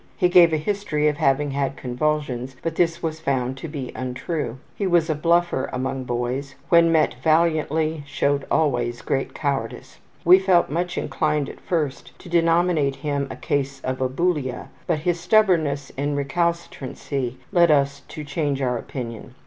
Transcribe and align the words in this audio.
He 0.17 0.29
gave 0.29 0.51
a 0.51 0.57
history 0.57 1.07
of 1.09 1.17
having 1.17 1.51
had 1.51 1.77
convulsions, 1.77 2.55
but 2.63 2.75
this 2.75 3.03
was 3.03 3.19
found 3.19 3.55
to 3.57 3.67
be 3.67 3.91
untrue. 3.93 4.57
He 4.75 4.87
was 4.87 5.11
a 5.11 5.15
``bluffer'' 5.15 5.69
among 5.71 6.05
boys; 6.05 6.55
when 6.69 6.91
met 6.91 7.17
valiantly 7.23 8.01
showed 8.07 8.47
always 8.49 9.03
great 9.03 9.35
cowardice. 9.35 9.99
We 10.25 10.39
felt 10.39 10.71
much 10.71 10.97
inclined 10.97 11.49
at 11.49 11.59
first 11.59 12.17
to 12.17 12.29
denominate 12.29 12.95
him 13.05 13.27
a 13.29 13.35
case 13.35 13.79
of 13.81 13.99
abulia, 13.99 14.69
but 14.87 15.01
his 15.01 15.19
stubbornness 15.19 15.91
in 15.91 16.15
recalcitrancy 16.15 17.37
led 17.51 17.69
us 17.69 17.99
to 18.07 18.23
change 18.23 18.59
our 18.59 18.79
opinion. 18.79 19.35